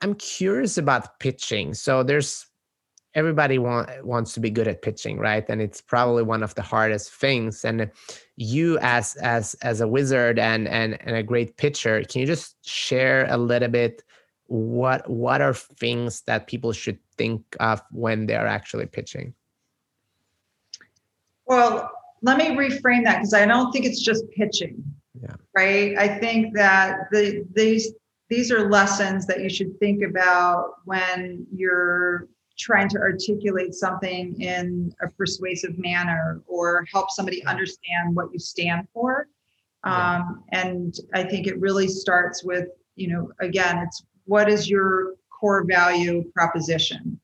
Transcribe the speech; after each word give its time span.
I'm 0.00 0.14
curious 0.14 0.78
about 0.78 1.18
pitching. 1.18 1.74
So 1.74 2.02
there's 2.02 2.46
everybody 3.14 3.58
want, 3.58 4.04
wants 4.04 4.32
to 4.34 4.40
be 4.40 4.50
good 4.50 4.68
at 4.68 4.82
pitching, 4.82 5.18
right? 5.18 5.44
And 5.48 5.60
it's 5.60 5.80
probably 5.80 6.22
one 6.22 6.42
of 6.42 6.54
the 6.54 6.62
hardest 6.62 7.12
things. 7.12 7.64
And 7.64 7.90
you, 8.36 8.78
as 8.80 9.16
as 9.16 9.54
as 9.62 9.80
a 9.80 9.88
wizard 9.88 10.38
and 10.38 10.68
and 10.68 11.00
and 11.00 11.16
a 11.16 11.22
great 11.22 11.56
pitcher, 11.56 12.02
can 12.04 12.20
you 12.20 12.26
just 12.26 12.56
share 12.66 13.26
a 13.28 13.36
little 13.36 13.68
bit 13.68 14.02
what 14.46 15.08
what 15.08 15.40
are 15.40 15.54
things 15.54 16.22
that 16.22 16.46
people 16.46 16.72
should 16.72 16.98
think 17.16 17.42
of 17.60 17.82
when 17.90 18.26
they 18.26 18.36
are 18.36 18.46
actually 18.46 18.86
pitching? 18.86 19.34
Well, 21.46 21.90
let 22.22 22.36
me 22.36 22.50
reframe 22.50 23.04
that 23.04 23.18
because 23.18 23.34
I 23.34 23.46
don't 23.46 23.72
think 23.72 23.84
it's 23.84 24.02
just 24.02 24.24
pitching. 24.30 24.82
Yeah. 25.20 25.34
Right. 25.56 25.98
I 25.98 26.18
think 26.18 26.54
that 26.54 27.08
the 27.10 27.44
these 27.52 27.92
these 28.30 28.52
are 28.52 28.68
lessons 28.68 29.26
that 29.26 29.40
you 29.40 29.48
should 29.48 29.78
think 29.78 30.02
about 30.02 30.74
when 30.84 31.46
you're 31.52 32.28
trying 32.58 32.88
to 32.88 32.98
articulate 32.98 33.72
something 33.74 34.40
in 34.40 34.92
a 35.00 35.08
persuasive 35.08 35.78
manner 35.78 36.42
or 36.46 36.84
help 36.92 37.10
somebody 37.10 37.44
understand 37.46 38.14
what 38.14 38.32
you 38.32 38.38
stand 38.38 38.86
for. 38.92 39.28
Um, 39.84 40.42
and 40.52 40.94
I 41.14 41.22
think 41.22 41.46
it 41.46 41.58
really 41.60 41.86
starts 41.86 42.42
with, 42.44 42.68
you 42.96 43.08
know, 43.08 43.30
again, 43.40 43.78
it's 43.78 44.02
what 44.24 44.48
is 44.50 44.68
your 44.68 45.14
core 45.30 45.64
value 45.64 46.30
proposition? 46.34 47.18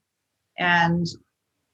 And 0.59 1.07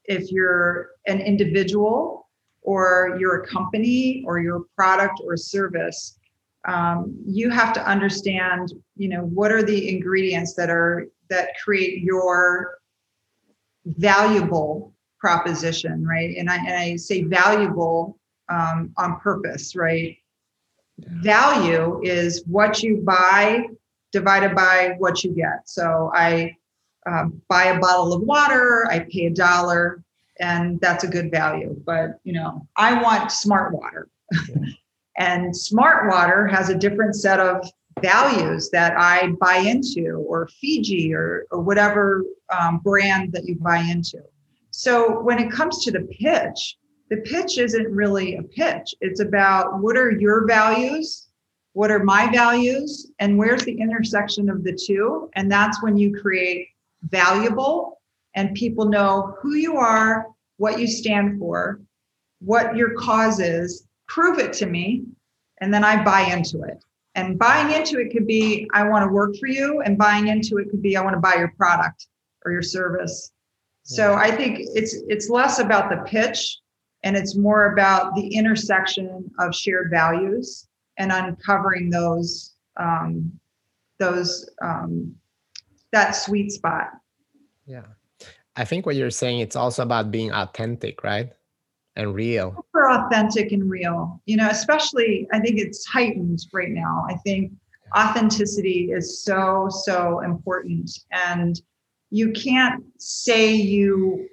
if 0.06 0.32
you're 0.32 0.92
an 1.06 1.20
individual 1.20 2.28
or 2.62 3.16
you're 3.20 3.42
a 3.42 3.46
company 3.46 4.24
or 4.26 4.40
your 4.40 4.64
product 4.74 5.20
or 5.24 5.36
service, 5.36 6.18
um, 6.66 7.16
you 7.24 7.50
have 7.50 7.72
to 7.74 7.86
understand, 7.86 8.72
you 8.96 9.08
know, 9.08 9.22
what 9.22 9.50
are 9.50 9.62
the 9.62 9.88
ingredients 9.88 10.54
that 10.54 10.70
are 10.70 11.08
that 11.28 11.50
create 11.62 12.02
your 12.02 12.78
valuable 13.84 14.92
proposition, 15.18 16.04
right? 16.06 16.36
And 16.36 16.50
I, 16.50 16.56
and 16.56 16.74
I 16.74 16.96
say 16.96 17.22
valuable 17.22 18.18
um, 18.48 18.92
on 18.96 19.20
purpose, 19.20 19.76
right? 19.76 20.16
Value 20.98 22.00
is 22.02 22.42
what 22.46 22.82
you 22.82 22.98
buy 22.98 23.66
divided 24.12 24.54
by 24.54 24.96
what 24.98 25.22
you 25.24 25.32
get. 25.32 25.66
So 25.66 26.10
I 26.14 26.56
um, 27.06 27.40
buy 27.48 27.66
a 27.66 27.78
bottle 27.78 28.12
of 28.12 28.22
water, 28.22 28.86
I 28.90 29.00
pay 29.00 29.26
a 29.26 29.30
dollar, 29.30 30.02
and 30.40 30.80
that's 30.80 31.04
a 31.04 31.08
good 31.08 31.30
value. 31.30 31.80
But 31.86 32.18
you 32.24 32.32
know, 32.32 32.66
I 32.76 33.00
want 33.00 33.30
smart 33.30 33.72
water. 33.72 34.08
And 35.20 35.54
smart 35.54 36.10
water 36.10 36.46
has 36.46 36.70
a 36.70 36.74
different 36.74 37.14
set 37.14 37.38
of 37.38 37.70
values 38.00 38.70
that 38.70 38.94
I 38.96 39.32
buy 39.38 39.56
into, 39.56 40.24
or 40.26 40.48
Fiji, 40.48 41.12
or, 41.12 41.44
or 41.50 41.60
whatever 41.60 42.24
um, 42.58 42.78
brand 42.78 43.32
that 43.34 43.44
you 43.44 43.56
buy 43.56 43.80
into. 43.80 44.22
So 44.70 45.20
when 45.20 45.38
it 45.38 45.52
comes 45.52 45.84
to 45.84 45.90
the 45.90 46.08
pitch, 46.10 46.78
the 47.10 47.18
pitch 47.18 47.58
isn't 47.58 47.94
really 47.94 48.36
a 48.36 48.42
pitch. 48.42 48.94
It's 49.02 49.20
about 49.20 49.82
what 49.82 49.98
are 49.98 50.10
your 50.10 50.46
values, 50.46 51.28
what 51.74 51.90
are 51.90 52.02
my 52.02 52.32
values, 52.32 53.12
and 53.18 53.36
where's 53.36 53.64
the 53.64 53.78
intersection 53.78 54.48
of 54.48 54.64
the 54.64 54.72
two. 54.72 55.28
And 55.34 55.52
that's 55.52 55.82
when 55.82 55.98
you 55.98 56.18
create 56.18 56.68
valuable 57.02 58.00
and 58.34 58.54
people 58.54 58.86
know 58.86 59.36
who 59.42 59.56
you 59.56 59.76
are, 59.76 60.28
what 60.56 60.80
you 60.80 60.86
stand 60.86 61.38
for, 61.38 61.82
what 62.38 62.74
your 62.74 62.94
cause 62.94 63.38
is, 63.38 63.86
prove 64.10 64.38
it 64.38 64.52
to 64.54 64.66
me, 64.66 65.04
and 65.60 65.72
then 65.72 65.84
I 65.84 66.02
buy 66.04 66.22
into 66.22 66.62
it. 66.62 66.84
And 67.14 67.38
buying 67.38 67.72
into 67.72 67.98
it 67.98 68.12
could 68.12 68.26
be, 68.26 68.68
I 68.74 68.86
want 68.88 69.04
to 69.04 69.12
work 69.12 69.36
for 69.36 69.46
you. 69.46 69.80
And 69.80 69.96
buying 69.96 70.28
into 70.28 70.58
it 70.58 70.70
could 70.70 70.82
be, 70.82 70.96
I 70.96 71.02
want 71.02 71.14
to 71.14 71.20
buy 71.20 71.36
your 71.36 71.52
product 71.56 72.06
or 72.44 72.52
your 72.52 72.62
service. 72.62 73.32
So 73.82 74.14
I 74.14 74.30
think 74.30 74.60
it's 74.74 74.94
it's 75.08 75.28
less 75.28 75.58
about 75.58 75.90
the 75.90 75.96
pitch 76.06 76.58
and 77.02 77.16
it's 77.16 77.34
more 77.34 77.72
about 77.72 78.14
the 78.14 78.28
intersection 78.28 79.28
of 79.40 79.54
shared 79.54 79.90
values 79.90 80.68
and 80.98 81.10
uncovering 81.10 81.90
those 81.90 82.54
um, 82.76 83.32
those 83.98 84.48
um, 84.62 85.14
that 85.92 86.12
sweet 86.12 86.52
spot. 86.52 86.90
Yeah, 87.66 87.86
I 88.54 88.64
think 88.64 88.86
what 88.86 88.94
you're 88.94 89.10
saying 89.10 89.40
it's 89.40 89.56
also 89.56 89.82
about 89.82 90.12
being 90.12 90.30
authentic, 90.30 91.02
right? 91.02 91.32
And 92.00 92.14
real. 92.14 92.54
Super 92.54 92.90
authentic 92.90 93.52
and 93.52 93.68
real. 93.68 94.20
You 94.26 94.36
know, 94.36 94.48
especially 94.48 95.28
I 95.32 95.40
think 95.40 95.58
it's 95.58 95.86
heightened 95.86 96.40
right 96.52 96.70
now. 96.70 97.06
I 97.08 97.14
think 97.16 97.52
authenticity 97.96 98.92
is 98.92 99.22
so 99.24 99.68
so 99.68 100.20
important 100.20 100.90
and 101.10 101.60
you 102.10 102.30
can't 102.32 102.84
say 102.98 103.52
you 103.52 104.28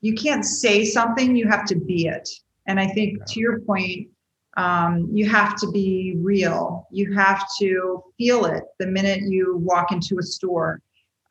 you 0.00 0.14
can't 0.14 0.44
say 0.44 0.84
something 0.84 1.34
you 1.34 1.48
have 1.48 1.64
to 1.64 1.74
be 1.74 2.06
it 2.06 2.28
and 2.66 2.78
i 2.78 2.86
think 2.86 3.24
to 3.26 3.40
your 3.40 3.60
point 3.60 4.08
um, 4.56 5.08
you 5.12 5.28
have 5.28 5.56
to 5.56 5.70
be 5.70 6.16
real 6.18 6.86
you 6.90 7.12
have 7.14 7.48
to 7.58 8.02
feel 8.18 8.44
it 8.44 8.64
the 8.78 8.86
minute 8.86 9.22
you 9.22 9.56
walk 9.56 9.92
into 9.92 10.18
a 10.18 10.22
store 10.22 10.80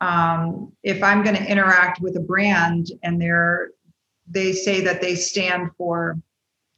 um, 0.00 0.72
if 0.82 1.02
i'm 1.02 1.22
going 1.22 1.36
to 1.36 1.50
interact 1.50 2.00
with 2.00 2.16
a 2.16 2.20
brand 2.20 2.92
and 3.02 3.20
they're 3.20 3.70
they 4.30 4.52
say 4.52 4.80
that 4.80 5.00
they 5.00 5.14
stand 5.16 5.70
for 5.76 6.16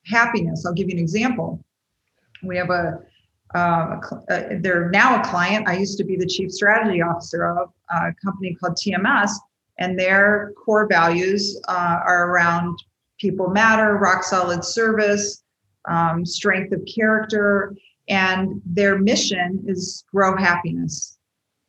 happiness. 0.06 0.66
I'll 0.66 0.72
give 0.72 0.88
you 0.88 0.94
an 0.94 1.02
example. 1.02 1.62
We 2.42 2.56
have 2.56 2.70
a, 2.70 2.98
uh, 3.54 4.00
a, 4.30 4.58
they're 4.58 4.90
now 4.90 5.20
a 5.20 5.24
client. 5.24 5.68
I 5.68 5.76
used 5.76 5.98
to 5.98 6.04
be 6.04 6.16
the 6.16 6.26
chief 6.26 6.50
strategy 6.50 7.02
officer 7.02 7.46
of 7.46 7.70
a 7.90 8.12
company 8.24 8.54
called 8.54 8.76
TMS, 8.76 9.30
and 9.78 9.98
their 9.98 10.52
core 10.64 10.88
values 10.88 11.60
uh, 11.68 11.98
are 12.04 12.30
around 12.30 12.78
people 13.20 13.48
matter, 13.48 13.96
rock 13.96 14.24
solid 14.24 14.64
service, 14.64 15.44
um, 15.88 16.24
strength 16.24 16.72
of 16.72 16.82
character, 16.92 17.74
and 18.08 18.60
their 18.66 18.98
mission 18.98 19.62
is 19.66 20.04
grow 20.12 20.36
happiness. 20.36 21.18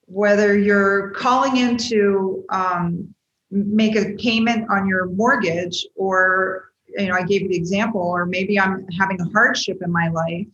Whether 0.05 0.57
you're 0.57 1.11
calling 1.11 1.57
into 1.57 2.43
um, 2.49 3.13
make 3.53 3.95
a 3.95 4.15
payment 4.15 4.69
on 4.69 4.87
your 4.87 5.05
mortgage 5.05 5.85
or 5.95 6.71
you 6.97 7.07
know 7.07 7.15
i 7.15 7.23
gave 7.23 7.41
you 7.41 7.49
the 7.49 7.55
example 7.55 8.01
or 8.01 8.25
maybe 8.25 8.59
i'm 8.59 8.87
having 8.89 9.19
a 9.21 9.25
hardship 9.29 9.77
in 9.81 9.91
my 9.91 10.07
life 10.09 10.47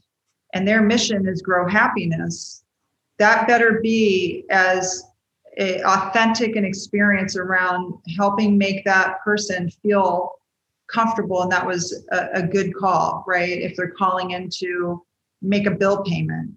and 0.54 0.68
their 0.68 0.82
mission 0.82 1.28
is 1.28 1.42
grow 1.42 1.68
happiness. 1.68 2.64
That 3.18 3.48
better 3.48 3.80
be 3.82 4.46
as 4.50 5.04
a 5.58 5.82
authentic 5.84 6.56
an 6.56 6.64
experience 6.64 7.36
around 7.36 7.94
helping 8.18 8.58
make 8.58 8.86
that 8.86 9.22
person 9.24 9.70
feel 9.70 10.34
comfortable 10.88 11.42
and 11.44 11.52
that 11.52 11.66
was 11.66 12.06
a, 12.12 12.30
a 12.36 12.44
good 12.44 12.74
call 12.76 13.24
right? 13.28 13.62
If 13.62 13.76
they're 13.76 13.92
calling 13.92 14.32
in 14.32 14.50
to 14.60 15.04
make 15.42 15.68
a 15.68 15.72
bill 15.72 16.04
payment 16.04 16.52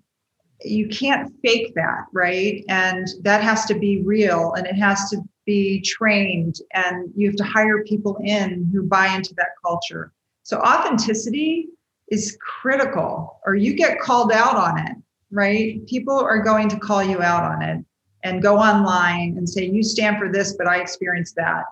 you 0.64 0.88
can't 0.88 1.32
fake 1.42 1.74
that 1.74 2.04
right 2.12 2.64
and 2.68 3.08
that 3.22 3.42
has 3.42 3.64
to 3.66 3.74
be 3.74 4.02
real 4.02 4.52
and 4.54 4.66
it 4.66 4.74
has 4.74 5.10
to 5.10 5.18
be 5.46 5.80
trained 5.80 6.56
and 6.74 7.12
you 7.16 7.28
have 7.28 7.36
to 7.36 7.44
hire 7.44 7.82
people 7.84 8.18
in 8.22 8.68
who 8.72 8.82
buy 8.82 9.08
into 9.08 9.34
that 9.34 9.48
culture. 9.64 10.12
So 10.42 10.58
authenticity 10.60 11.68
is 12.08 12.36
critical 12.40 13.40
or 13.46 13.54
you 13.54 13.74
get 13.74 14.00
called 14.00 14.32
out 14.32 14.56
on 14.56 14.78
it, 14.78 14.96
right? 15.30 15.84
People 15.86 16.18
are 16.18 16.38
going 16.38 16.68
to 16.68 16.78
call 16.78 17.02
you 17.02 17.22
out 17.22 17.42
on 17.42 17.62
it 17.62 17.84
and 18.24 18.42
go 18.42 18.56
online 18.56 19.36
and 19.36 19.48
say, 19.48 19.64
you 19.64 19.82
stand 19.82 20.18
for 20.18 20.30
this, 20.30 20.54
but 20.56 20.66
I 20.66 20.80
experienced 20.80 21.34
that. 21.36 21.64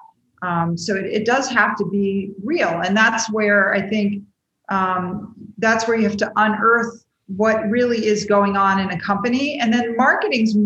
Um, 0.42 0.76
so 0.76 0.96
it, 0.96 1.04
it, 1.04 1.26
does 1.26 1.48
have 1.50 1.76
to 1.76 1.84
be 1.84 2.32
real. 2.42 2.80
And 2.80 2.96
that's 2.96 3.30
where 3.30 3.74
I 3.74 3.82
think 3.82 4.22
um, 4.70 5.34
that's 5.58 5.86
where 5.86 5.98
you 5.98 6.08
have 6.08 6.16
to 6.16 6.32
unearth 6.36 7.04
what 7.36 7.68
really 7.68 8.06
is 8.06 8.24
going 8.24 8.56
on 8.56 8.80
in 8.80 8.90
a 8.90 9.00
company. 9.00 9.58
And 9.58 9.72
then 9.72 9.96
marketing's 9.96 10.56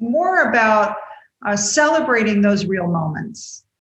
more 0.00 0.48
about 0.50 0.96
uh, 1.46 1.56
celebrating 1.56 2.42
those 2.42 2.66
real 2.66 2.86
moments 2.86 3.61